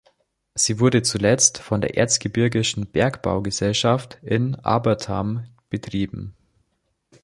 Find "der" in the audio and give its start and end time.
1.79-1.95